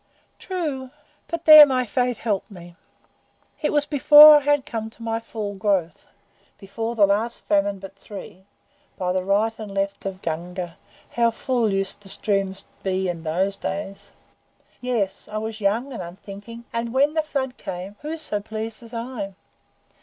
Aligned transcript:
"True; 0.39 0.89
but 1.27 1.45
there 1.45 1.63
my 1.67 1.85
Fate 1.85 2.17
helped 2.17 2.49
me. 2.49 2.75
It 3.61 3.71
was 3.71 3.85
before 3.85 4.37
I 4.37 4.39
had 4.39 4.65
come 4.65 4.89
to 4.89 5.03
my 5.03 5.19
full 5.19 5.53
growth 5.53 6.07
before 6.57 6.95
the 6.95 7.05
last 7.05 7.45
famine 7.45 7.77
but 7.77 7.95
three 7.97 8.45
(by 8.97 9.13
the 9.13 9.23
Right 9.23 9.53
and 9.59 9.71
Left 9.71 10.07
of 10.07 10.23
Gunga, 10.23 10.75
how 11.11 11.29
full 11.29 11.71
used 11.71 12.01
the 12.01 12.09
streams 12.09 12.63
to 12.63 12.69
be 12.81 13.09
in 13.09 13.21
those 13.21 13.57
days!). 13.57 14.13
Yes, 14.81 15.27
I 15.27 15.37
was 15.37 15.61
young 15.61 15.93
and 15.93 16.01
unthinking, 16.01 16.65
and 16.73 16.95
when 16.95 17.13
the 17.13 17.21
flood 17.21 17.57
came, 17.57 17.95
who 18.01 18.17
so 18.17 18.41
pleased 18.41 18.81
as 18.81 18.95
I? 18.95 19.35